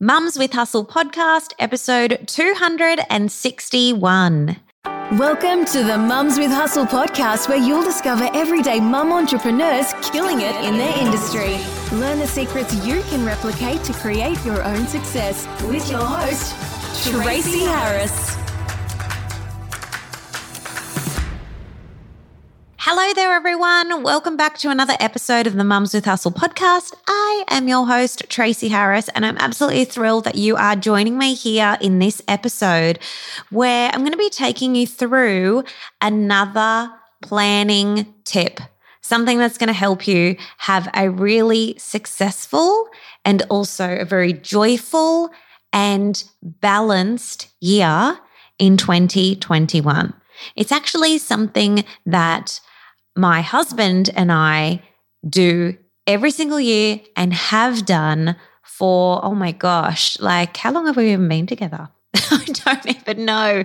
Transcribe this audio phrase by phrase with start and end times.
[0.00, 4.56] Mums with Hustle podcast, episode 261.
[4.84, 10.54] Welcome to the Mums with Hustle podcast, where you'll discover everyday mum entrepreneurs killing it
[10.64, 11.58] in their industry.
[11.98, 16.54] Learn the secrets you can replicate to create your own success with your host,
[17.04, 18.36] Tracy Harris.
[22.80, 24.04] Hello there, everyone.
[24.04, 26.94] Welcome back to another episode of the Mums with Hustle podcast.
[27.08, 31.34] I am your host, Tracy Harris, and I'm absolutely thrilled that you are joining me
[31.34, 33.00] here in this episode
[33.50, 35.64] where I'm going to be taking you through
[36.00, 38.60] another planning tip,
[39.00, 42.88] something that's going to help you have a really successful
[43.24, 45.30] and also a very joyful
[45.72, 48.20] and balanced year
[48.60, 50.14] in 2021.
[50.54, 52.60] It's actually something that
[53.18, 54.80] my husband and I
[55.28, 60.96] do every single year and have done for, oh my gosh, like how long have
[60.96, 61.88] we even been together?
[62.14, 63.64] I don't even know.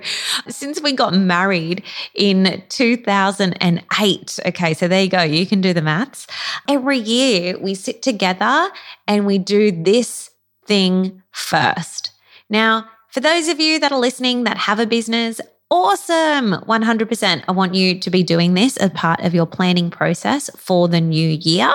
[0.49, 1.83] Since we got married
[2.15, 4.39] in 2008.
[4.45, 5.21] Okay, so there you go.
[5.21, 6.27] You can do the maths.
[6.67, 8.69] Every year we sit together
[9.07, 10.31] and we do this
[10.65, 12.11] thing first.
[12.49, 15.39] Now, for those of you that are listening that have a business,
[15.75, 16.51] Awesome.
[16.51, 17.43] 100%.
[17.47, 21.01] I want you to be doing this as part of your planning process for the
[21.01, 21.73] new year.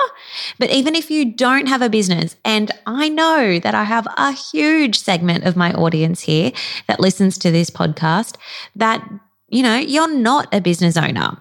[0.57, 4.31] But even if you don't have a business, and I know that I have a
[4.31, 6.53] huge segment of my audience here
[6.87, 8.37] that listens to this podcast,
[8.77, 9.05] that,
[9.49, 11.37] you know, you're not a business owner.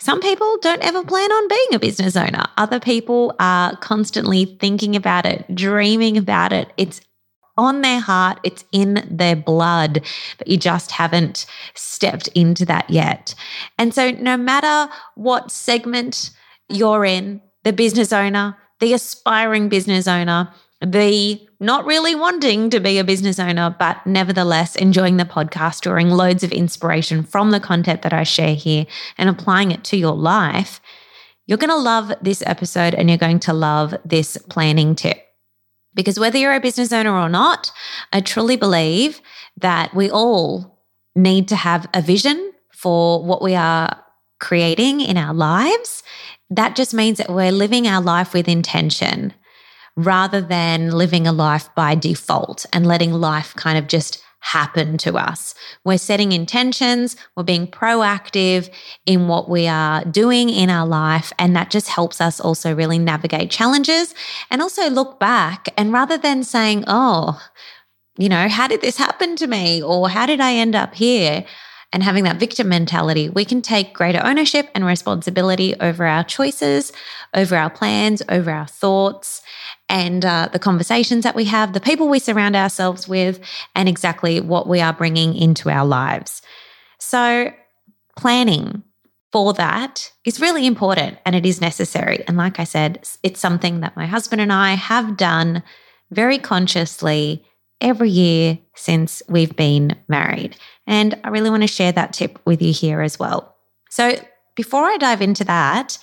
[0.00, 2.46] Some people don't ever plan on being a business owner.
[2.56, 6.72] Other people are constantly thinking about it, dreaming about it.
[6.78, 7.02] It's
[7.58, 10.02] on their heart, it's in their blood,
[10.38, 13.34] but you just haven't stepped into that yet.
[13.76, 16.30] And so, no matter what segment
[16.68, 20.50] you're in, the business owner, the aspiring business owner,
[20.80, 26.10] the not really wanting to be a business owner, but nevertheless enjoying the podcast, drawing
[26.10, 30.14] loads of inspiration from the content that I share here and applying it to your
[30.14, 30.80] life,
[31.46, 35.27] you're going to love this episode and you're going to love this planning tip.
[35.98, 37.72] Because whether you're a business owner or not,
[38.12, 39.20] I truly believe
[39.56, 40.78] that we all
[41.16, 44.04] need to have a vision for what we are
[44.38, 46.04] creating in our lives.
[46.50, 49.34] That just means that we're living our life with intention
[49.96, 55.16] rather than living a life by default and letting life kind of just happen to
[55.16, 55.54] us.
[55.84, 58.70] We're setting intentions, we're being proactive
[59.04, 61.32] in what we are doing in our life.
[61.38, 64.14] And that just helps us also really navigate challenges
[64.50, 65.68] and also look back.
[65.76, 67.40] And rather than saying, oh,
[68.16, 69.82] you know, how did this happen to me?
[69.82, 71.44] Or how did I end up here?
[71.92, 76.92] And having that victim mentality, we can take greater ownership and responsibility over our choices,
[77.32, 79.42] over our plans, over our thoughts
[79.88, 83.40] and uh, the conversations that we have, the people we surround ourselves with,
[83.74, 86.42] and exactly what we are bringing into our lives.
[86.98, 87.52] So,
[88.16, 88.82] planning
[89.32, 92.24] for that is really important and it is necessary.
[92.26, 95.62] And like I said, it's something that my husband and I have done
[96.10, 97.44] very consciously
[97.80, 100.56] every year since we've been married.
[100.86, 103.56] And I really want to share that tip with you here as well.
[103.90, 104.18] So,
[104.56, 105.98] before I dive into that,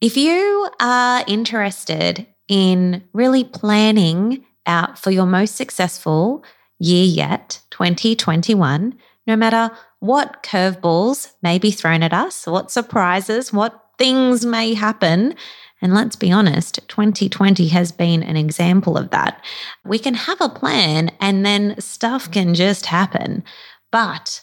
[0.00, 6.44] if you are interested in really planning out for your most successful
[6.78, 9.70] year yet, 2021, no matter
[10.00, 15.34] what curveballs may be thrown at us, what surprises, what things may happen.
[15.82, 19.44] And let's be honest, 2020 has been an example of that.
[19.84, 23.44] We can have a plan and then stuff can just happen.
[23.92, 24.42] But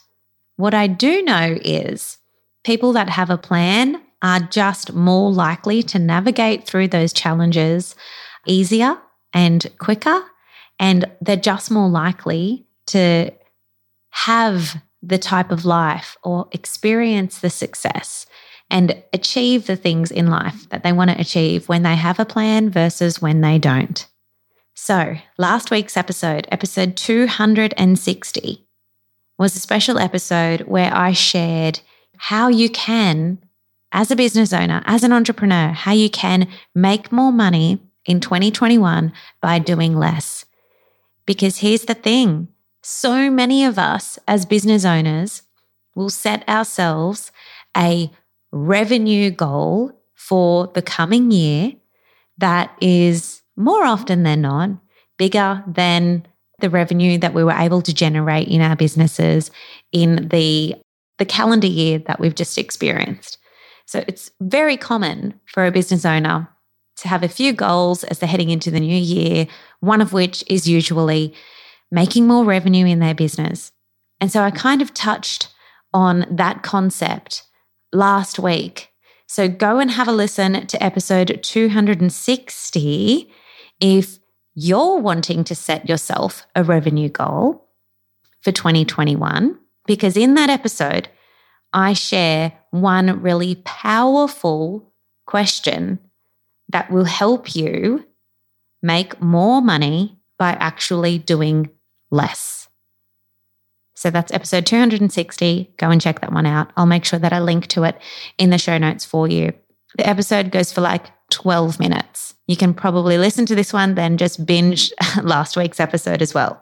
[0.57, 2.17] what I do know is
[2.63, 7.95] people that have a plan are just more likely to navigate through those challenges
[8.45, 8.97] easier
[9.33, 10.23] and quicker.
[10.79, 13.31] And they're just more likely to
[14.11, 18.25] have the type of life or experience the success
[18.73, 22.25] and achieve the things in life that they want to achieve when they have a
[22.25, 24.07] plan versus when they don't.
[24.73, 28.68] So, last week's episode, episode 260,
[29.38, 31.81] was a special episode where I shared
[32.18, 33.38] how you can
[33.92, 39.13] as a business owner, as an entrepreneur, how you can make more money in 2021
[39.39, 40.45] by doing less.
[41.27, 42.48] Because here's the thing
[42.81, 45.44] so many of us as business owners
[45.95, 47.31] will set ourselves
[47.77, 48.09] a
[48.53, 51.73] revenue goal for the coming year
[52.38, 54.69] that is more often than not
[55.17, 56.25] bigger than
[56.59, 59.51] the revenue that we were able to generate in our businesses
[59.91, 60.75] in the
[61.19, 63.38] the calendar year that we've just experienced.
[63.85, 66.50] So it's very common for a business owner
[66.97, 69.47] to have a few goals as they're heading into the new year,
[69.79, 71.33] one of which is usually
[71.91, 73.71] making more revenue in their business.
[74.19, 75.50] And so I kind of touched
[75.94, 77.44] on that concept
[77.94, 78.90] last week.
[79.28, 83.31] So go and have a listen to episode 260
[83.80, 84.19] if
[84.56, 87.68] you're wanting to set yourself a revenue goal
[88.42, 89.57] for 2021.
[89.86, 91.10] Because in that episode,
[91.72, 94.94] I share one really powerful
[95.25, 96.00] question
[96.69, 98.06] that will help you
[98.81, 101.69] make more money by actually doing
[102.12, 102.62] less.
[103.95, 105.74] So that's episode 260.
[105.78, 106.72] Go and check that one out.
[106.75, 108.00] I'll make sure that I link to it
[108.38, 109.54] in the show notes for you.
[109.98, 112.36] The episode goes for like 12 minutes.
[112.48, 114.92] You can probably listen to this one, then just binge
[115.24, 116.62] last week's episode as well.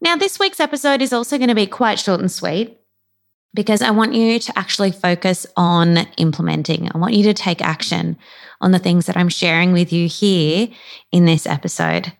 [0.00, 2.78] Now, this week's episode is also going to be quite short and sweet
[3.54, 6.90] because I want you to actually focus on implementing.
[6.94, 8.18] I want you to take action
[8.60, 10.68] on the things that I'm sharing with you here
[11.10, 12.12] in this episode.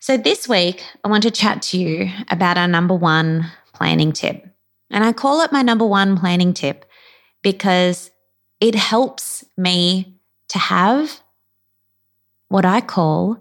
[0.00, 4.46] So, this week, I want to chat to you about our number one planning tip.
[4.90, 6.84] And I call it my number one planning tip
[7.42, 8.12] because
[8.60, 11.20] it helps me to have
[12.48, 13.38] what I call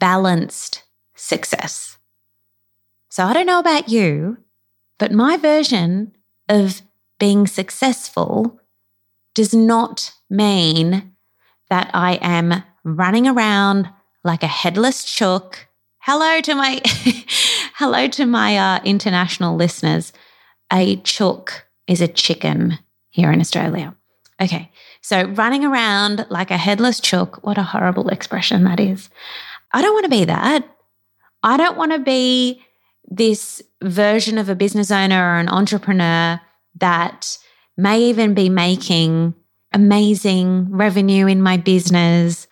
[0.00, 0.82] balanced
[1.14, 1.96] success.
[3.08, 4.38] So, I don't know about you,
[4.98, 6.12] but my version
[6.48, 6.82] of
[7.20, 8.60] being successful
[9.32, 11.14] does not mean
[11.70, 13.88] that I am running around
[14.24, 15.67] like a headless chook.
[16.10, 16.80] Hello to my
[17.74, 20.14] hello to my uh, international listeners.
[20.72, 22.78] A chook is a chicken
[23.10, 23.94] here in Australia.
[24.40, 24.72] Okay,
[25.02, 29.10] so running around like a headless chook, what a horrible expression that is.
[29.74, 30.66] I don't want to be that.
[31.42, 32.62] I don't want to be
[33.06, 36.40] this version of a business owner or an entrepreneur
[36.76, 37.36] that
[37.76, 39.34] may even be making
[39.74, 42.46] amazing revenue in my business,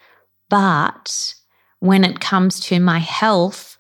[0.51, 1.36] but
[1.81, 3.79] when it comes to my health,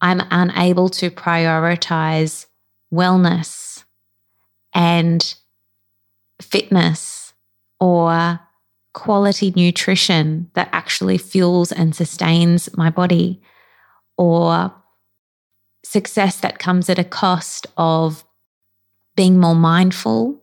[0.00, 2.46] I'm unable to prioritize
[2.92, 3.84] wellness
[4.74, 5.34] and
[6.40, 7.32] fitness
[7.80, 8.40] or
[8.92, 13.42] quality nutrition that actually fuels and sustains my body
[14.16, 14.72] or
[15.84, 18.24] success that comes at a cost of
[19.16, 20.42] being more mindful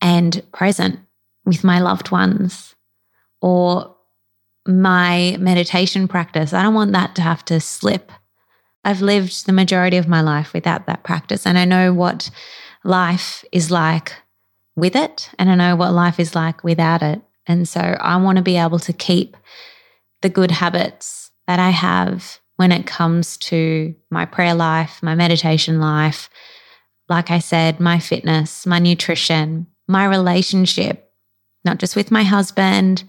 [0.00, 1.00] and present
[1.44, 2.74] with my loved ones
[3.40, 3.93] or
[4.66, 6.52] my meditation practice.
[6.52, 8.10] I don't want that to have to slip.
[8.84, 12.30] I've lived the majority of my life without that practice, and I know what
[12.84, 14.14] life is like
[14.76, 17.20] with it, and I know what life is like without it.
[17.46, 19.36] And so I want to be able to keep
[20.22, 25.80] the good habits that I have when it comes to my prayer life, my meditation
[25.80, 26.30] life,
[27.08, 31.10] like I said, my fitness, my nutrition, my relationship,
[31.64, 33.04] not just with my husband,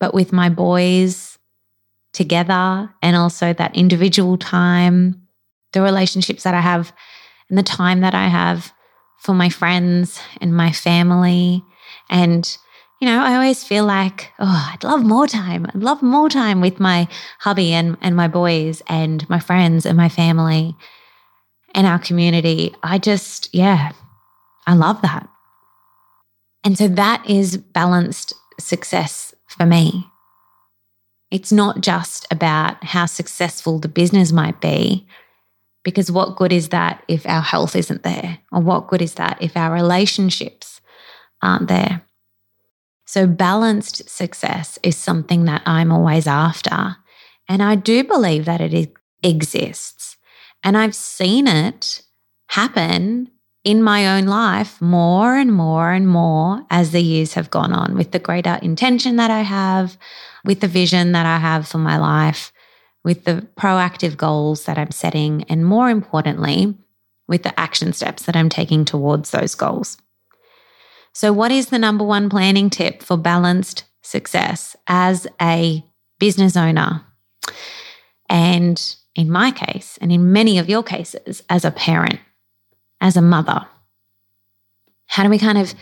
[0.00, 1.38] but with my boys
[2.12, 5.28] together, and also that individual time,
[5.72, 6.92] the relationships that I have,
[7.48, 8.72] and the time that I have
[9.20, 11.62] for my friends and my family.
[12.08, 12.56] And
[13.00, 15.66] you know, I always feel like, oh, I'd love more time.
[15.66, 17.08] I'd love more time with my
[17.38, 20.76] hubby and, and my boys and my friends and my family
[21.74, 22.74] and our community.
[22.82, 23.92] I just, yeah,
[24.66, 25.28] I love that.
[26.62, 30.06] And so that is balanced success for me.
[31.30, 35.06] It's not just about how successful the business might be,
[35.84, 38.38] because what good is that if our health isn't there?
[38.52, 40.80] Or what good is that if our relationships
[41.40, 42.02] aren't there?
[43.06, 46.96] So, balanced success is something that I'm always after.
[47.48, 48.92] And I do believe that it
[49.22, 50.16] exists.
[50.62, 52.02] And I've seen it
[52.48, 53.30] happen
[53.64, 57.94] in my own life more and more and more as the years have gone on
[57.94, 59.98] with the greater intention that I have,
[60.44, 62.52] with the vision that I have for my life,
[63.04, 66.74] with the proactive goals that I'm setting, and more importantly,
[67.28, 69.98] with the action steps that I'm taking towards those goals.
[71.12, 75.84] So, what is the number one planning tip for balanced success as a
[76.18, 77.04] business owner?
[78.28, 82.20] And in my case, and in many of your cases, as a parent,
[83.00, 83.66] as a mother,
[85.06, 85.74] how do we kind of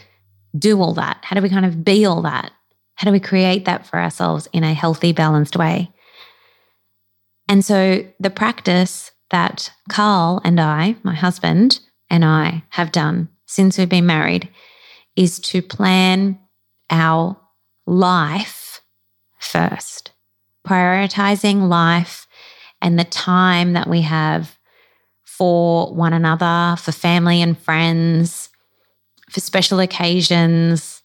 [0.56, 1.18] do all that?
[1.22, 2.52] How do we kind of be all that?
[2.94, 5.92] How do we create that for ourselves in a healthy, balanced way?
[7.48, 13.78] And so, the practice that Carl and I, my husband, and I have done since
[13.78, 14.48] we've been married
[15.16, 16.38] is to plan
[16.90, 17.36] our
[17.86, 18.82] life
[19.38, 20.12] first,
[20.66, 22.26] prioritizing life
[22.80, 24.57] and the time that we have
[25.38, 28.48] for one another, for family and friends,
[29.30, 31.00] for special occasions.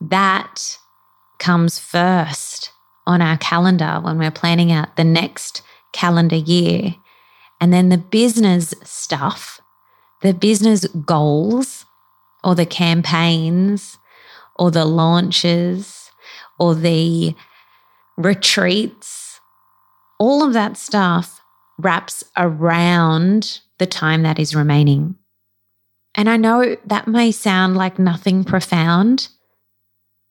[0.00, 0.78] That
[1.40, 2.70] comes first
[3.04, 5.62] on our calendar when we're planning out the next
[5.92, 6.94] calendar year.
[7.60, 9.60] And then the business stuff,
[10.22, 11.84] the business goals,
[12.44, 13.98] or the campaigns,
[14.54, 16.12] or the launches,
[16.60, 17.34] or the
[18.16, 19.40] retreats,
[20.20, 21.37] all of that stuff
[21.78, 25.14] wraps around the time that is remaining.
[26.14, 29.28] And I know that may sound like nothing profound,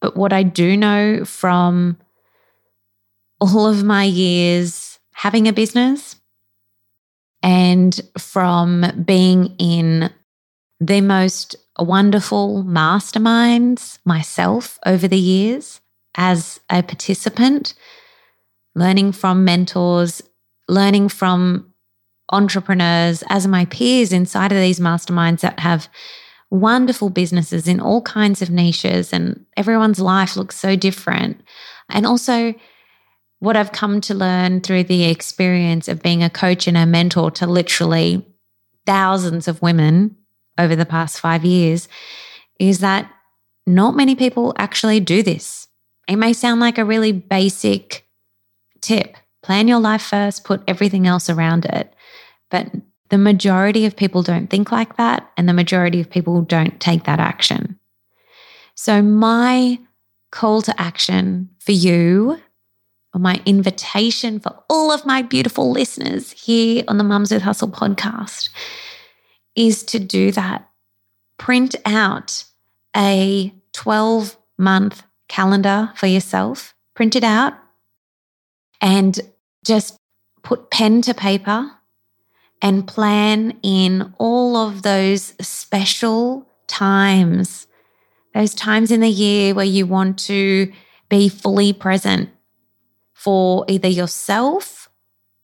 [0.02, 1.98] but what I do know from
[3.40, 6.16] all of my years having a business
[7.42, 10.12] and from being in
[10.80, 15.80] the most wonderful masterminds myself over the years
[16.16, 17.74] as a participant,
[18.76, 20.22] learning from mentors,
[20.68, 21.74] learning from
[22.32, 25.88] entrepreneurs as my peers inside of these masterminds that have
[26.50, 31.42] wonderful businesses in all kinds of niches, and everyone's life looks so different.
[31.90, 32.54] And also,
[33.40, 37.32] what I've come to learn through the experience of being a coach and a mentor
[37.32, 38.26] to literally
[38.86, 40.16] thousands of women
[40.58, 41.88] over the past five years
[42.60, 43.12] is that
[43.68, 45.68] not many people actually do this.
[46.08, 48.08] It may sound like a really basic
[48.82, 51.94] tip plan your life first, put everything else around it.
[52.52, 52.70] But
[53.08, 57.06] the majority of people don't think like that, and the majority of people don't take
[57.06, 57.80] that action.
[58.76, 59.80] So, my
[60.32, 62.42] call to action for you,
[63.14, 67.70] or my invitation for all of my beautiful listeners here on the Mums with Hustle
[67.70, 68.50] podcast,
[69.56, 70.70] is to do that.
[71.38, 72.44] Print out
[72.94, 77.54] a 12 month calendar for yourself, print it out,
[78.82, 79.22] and
[79.68, 79.98] just
[80.44, 81.72] put pen to paper
[82.62, 87.68] and plan in all of those special times,
[88.34, 90.72] those times in the year where you want to
[91.10, 92.30] be fully present
[93.14, 94.90] for either yourself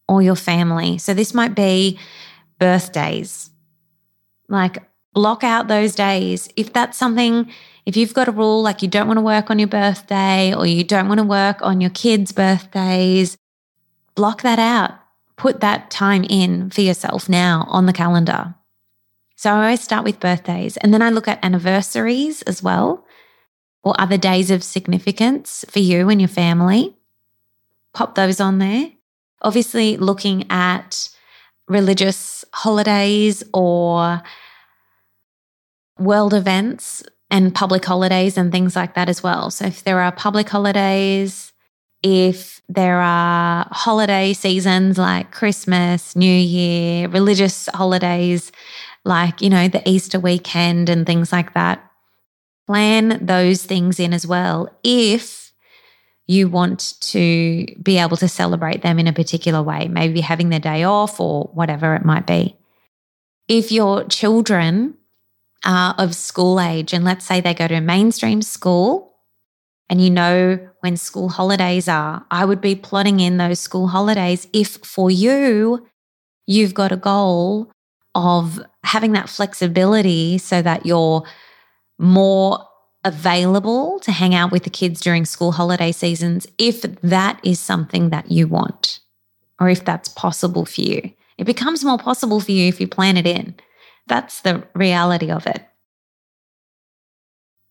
[0.07, 0.97] or your family.
[0.97, 1.99] So this might be
[2.59, 3.49] birthdays.
[4.49, 6.49] Like block out those days.
[6.55, 7.51] If that's something,
[7.85, 10.65] if you've got a rule like you don't want to work on your birthday or
[10.65, 13.37] you don't want to work on your kids' birthdays,
[14.15, 14.99] block that out
[15.37, 18.55] put that time in for yourself now on the calendar.
[19.35, 23.05] So I always start with birthdays and then I look at anniversaries as well
[23.83, 26.95] or other days of significance for you and your family.
[27.93, 28.91] Pop those on there.
[29.41, 31.09] Obviously, looking at
[31.67, 34.21] religious holidays or
[35.99, 39.51] world events and public holidays and things like that as well.
[39.51, 41.52] So, if there are public holidays,
[42.03, 48.51] if there are holiday seasons like Christmas, New Year, religious holidays
[49.05, 51.89] like, you know, the Easter weekend and things like that.
[52.67, 55.51] Plan those things in as well if
[56.27, 60.59] you want to be able to celebrate them in a particular way, maybe having their
[60.59, 62.57] day off or whatever it might be.
[63.49, 64.95] If your children
[65.65, 69.12] are of school age, and let's say they go to a mainstream school
[69.93, 74.47] and you know when school holidays are, I would be plotting in those school holidays
[74.51, 75.85] if for you,
[76.47, 77.71] you've got a goal
[78.15, 81.21] of having that flexibility so that you're
[81.99, 82.67] more
[83.03, 88.09] available to hang out with the kids during school holiday seasons, if that is something
[88.09, 88.99] that you want,
[89.59, 91.11] or if that's possible for you.
[91.37, 93.53] It becomes more possible for you if you plan it in.
[94.07, 95.63] That's the reality of it.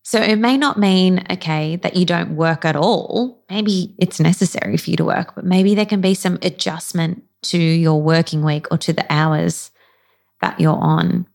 [0.04, 3.44] So it may not mean, okay, that you don't work at all.
[3.48, 7.58] Maybe it's necessary for you to work, but maybe there can be some adjustment to
[7.58, 9.70] your working week or to the hours
[10.40, 11.26] that you're on.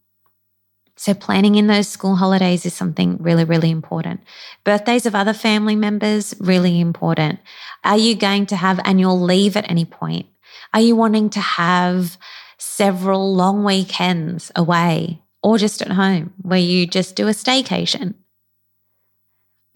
[1.00, 4.22] So, planning in those school holidays is something really, really important.
[4.64, 7.40] Birthdays of other family members, really important.
[7.84, 10.26] Are you going to have annual leave at any point?
[10.74, 12.18] Are you wanting to have
[12.58, 18.16] several long weekends away or just at home where you just do a staycation?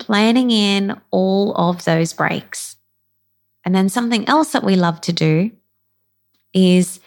[0.01, 2.75] Planning in all of those breaks.
[3.63, 5.51] And then something else that we love to do
[6.53, 6.99] is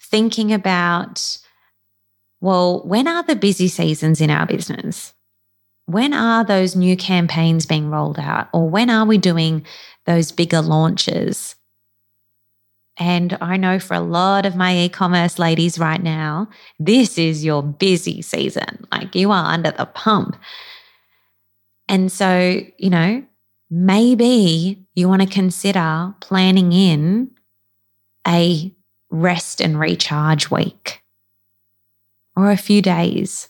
[0.00, 1.38] thinking about
[2.40, 5.14] well, when are the busy seasons in our business?
[5.86, 8.48] When are those new campaigns being rolled out?
[8.52, 9.64] Or when are we doing
[10.04, 11.56] those bigger launches?
[12.98, 16.48] And I know for a lot of my e commerce ladies right now,
[16.78, 18.86] this is your busy season.
[18.92, 20.36] Like you are under the pump.
[21.88, 23.24] And so, you know,
[23.70, 27.30] maybe you want to consider planning in
[28.26, 28.74] a
[29.10, 31.02] rest and recharge week
[32.36, 33.48] or a few days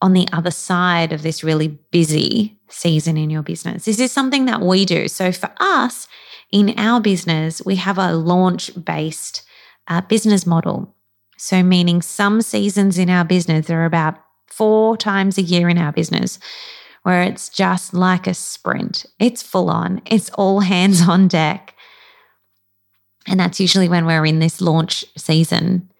[0.00, 3.84] on the other side of this really busy season in your business.
[3.84, 5.08] This is something that we do.
[5.08, 6.06] So for us
[6.52, 9.42] in our business, we have a launch based
[9.88, 10.94] uh, business model.
[11.36, 14.18] So, meaning some seasons in our business, there are about
[14.48, 16.38] four times a year in our business
[17.08, 19.06] where it's just like a sprint.
[19.18, 21.74] It's full on, it's all hands on deck.
[23.26, 25.90] And that's usually when we're in this launch season,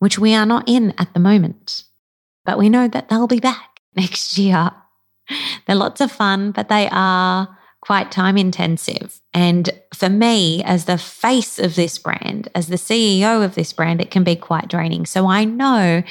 [0.00, 1.84] which we are not in at the moment.
[2.44, 4.72] But we know that they'll be back next year.
[5.68, 7.56] They're lots of fun, but they are
[7.88, 9.18] quite time intensive.
[9.32, 14.02] And for me, as the face of this brand, as the CEO of this brand,
[14.02, 15.06] it can be quite draining.
[15.06, 16.02] So I know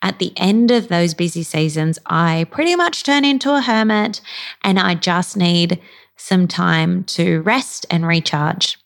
[0.00, 4.22] at the end of those busy seasons, I pretty much turn into a hermit
[4.64, 5.78] and I just need
[6.16, 8.78] some time to rest and recharge.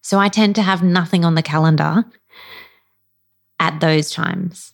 [0.00, 2.06] So I tend to have nothing on the calendar
[3.58, 4.72] at those times.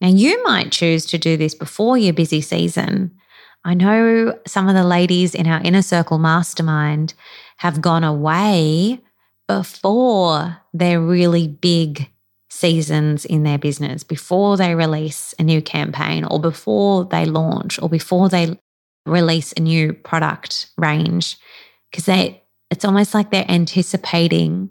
[0.00, 3.16] Now, you might choose to do this before your busy season
[3.64, 7.14] I know some of the ladies in our inner circle mastermind
[7.58, 9.00] have gone away
[9.46, 12.10] before their really big
[12.50, 17.88] seasons in their business, before they release a new campaign or before they launch or
[17.88, 18.58] before they
[19.06, 21.36] release a new product range
[21.90, 24.68] because they it's almost like they're anticipating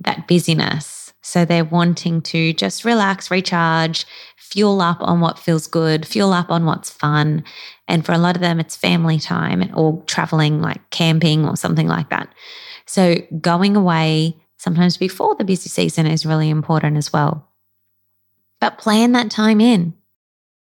[0.00, 1.07] that busyness.
[1.28, 4.06] So they're wanting to just relax, recharge,
[4.38, 7.44] fuel up on what feels good, fuel up on what's fun.
[7.86, 11.86] And for a lot of them, it's family time or traveling, like camping or something
[11.86, 12.34] like that.
[12.86, 17.46] So going away sometimes before the busy season is really important as well.
[18.58, 19.92] But plan that time in,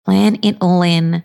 [0.04, 1.24] plan it all in,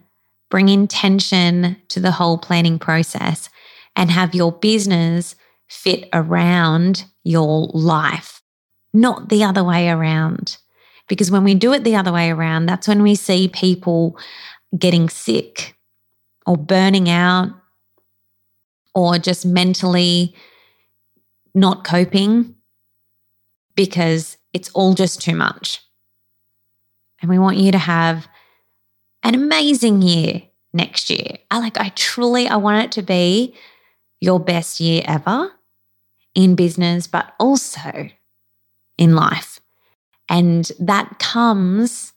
[0.49, 3.49] bring intention to the whole planning process,
[3.93, 5.35] and have your business
[5.67, 8.41] fit around your life,
[8.97, 10.57] not the other way around.
[11.07, 14.17] Because when we do it the other way around, that's when we see people
[14.77, 15.75] getting sick
[16.45, 17.49] or burning out
[18.93, 20.35] or just mentally
[21.53, 22.55] not coping
[23.75, 25.81] because it's all just too much.
[27.21, 28.27] And we want you to have
[29.23, 31.37] an amazing year next year.
[31.51, 33.55] I like I truly I want it to be
[34.19, 35.51] your best year ever
[36.35, 38.09] in business but also
[38.97, 39.59] in life.
[40.29, 42.13] And that comes,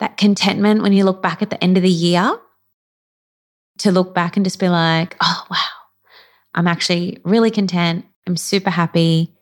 [0.00, 2.38] that contentment when you look back at the end of the year,
[3.78, 5.56] to look back and just be like, oh, wow,
[6.54, 8.04] I'm actually really content.
[8.26, 9.34] I'm super happy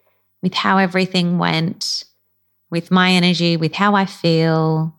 [0.42, 2.05] with how everything went,
[2.70, 4.94] with my energy, with how I feel.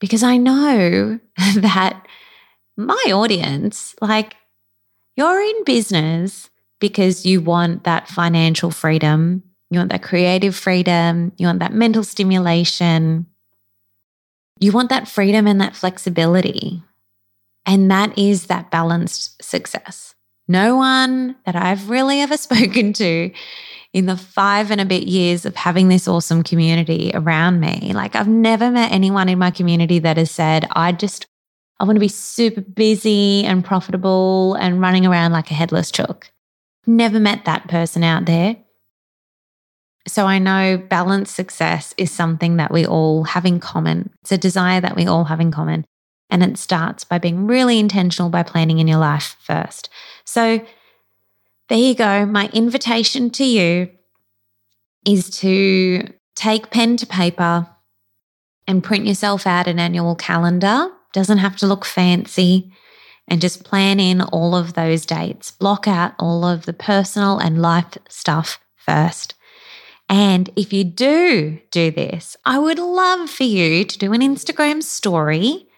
[0.00, 1.18] Because I know
[1.56, 2.06] that
[2.76, 4.36] my audience, like,
[5.16, 11.32] you're in business because you want that financial freedom you want that creative freedom.
[11.36, 13.26] You want that mental stimulation.
[14.58, 16.82] You want that freedom and that flexibility.
[17.66, 20.14] And that is that balanced success.
[20.48, 23.30] No one that I've really ever spoken to
[23.92, 28.14] in the five and a bit years of having this awesome community around me, like
[28.14, 31.26] I've never met anyone in my community that has said, I just,
[31.80, 36.30] I want to be super busy and profitable and running around like a headless chook.
[36.86, 38.56] Never met that person out there.
[40.08, 44.10] So I know balanced success is something that we all have in common.
[44.22, 45.84] It's a desire that we all have in common.
[46.30, 49.90] And it starts by being really intentional by planning in your life first.
[50.24, 50.64] So
[51.68, 52.24] there you go.
[52.24, 53.90] My invitation to you
[55.06, 57.68] is to take pen to paper
[58.66, 60.88] and print yourself out an annual calendar.
[61.12, 62.72] Doesn't have to look fancy.
[63.28, 65.52] And just plan in all of those dates.
[65.52, 69.34] Block out all of the personal and life stuff first.
[70.10, 74.82] And if you do do this, I would love for you to do an Instagram
[74.82, 75.68] story.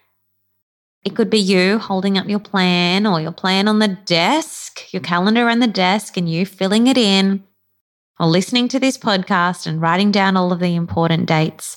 [1.04, 5.02] It could be you holding up your plan or your plan on the desk, your
[5.02, 7.44] calendar on the desk, and you filling it in,
[8.18, 11.76] or listening to this podcast and writing down all of the important dates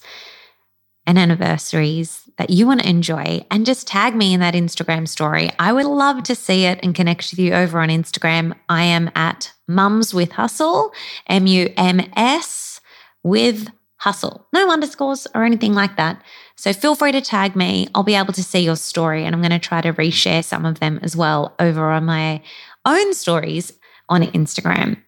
[1.06, 5.50] and anniversaries that you want to enjoy and just tag me in that Instagram story.
[5.58, 8.54] I would love to see it and connect with you over on Instagram.
[8.68, 10.92] I am at mums with hustle,
[11.28, 12.82] M U M S
[13.24, 14.48] with hustle.
[14.54, 16.22] No underscores or anything like that.
[16.58, 17.88] So feel free to tag me.
[17.96, 20.66] I'll be able to see your story and I'm going to try to reshare some
[20.66, 22.42] of them as well over on my
[22.86, 23.72] own stories
[24.10, 25.02] on Instagram.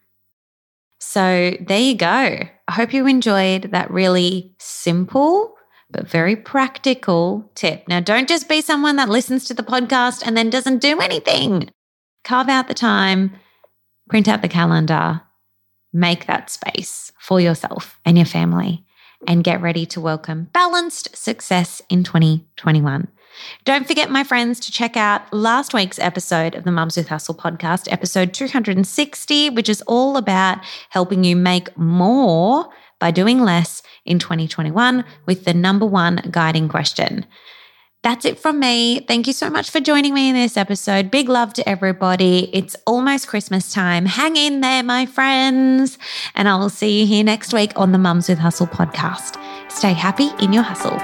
[1.00, 2.08] So there you go.
[2.68, 5.57] I hope you enjoyed that really simple
[5.90, 7.88] but very practical tip.
[7.88, 11.70] Now, don't just be someone that listens to the podcast and then doesn't do anything.
[12.24, 13.32] Carve out the time,
[14.10, 15.22] print out the calendar,
[15.94, 18.86] make that space for yourself and your family,
[19.28, 23.08] and get ready to welcome balanced success in 2021.
[23.66, 27.36] Don't forget, my friends, to check out last week's episode of the Mums with Hustle
[27.36, 34.20] podcast, episode 260, which is all about helping you make more by doing less in
[34.20, 37.26] 2021 with the number one guiding question.
[38.04, 39.02] That's it from me.
[39.02, 41.12] Thank you so much for joining me in this episode.
[41.12, 42.50] Big love to everybody.
[42.54, 44.06] It's almost Christmas time.
[44.06, 45.98] Hang in there, my friends.
[46.36, 49.38] And I will see you here next week on the Mums with Hustle podcast.
[49.70, 50.98] Stay happy in your hustle.